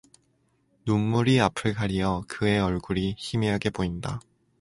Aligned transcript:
눈물이 0.87 1.39
앞을 1.39 1.75
가리어 1.75 2.23
그의 2.27 2.59
얼굴이 2.59 3.13
희미하게 3.19 3.69
보인다. 3.69 4.19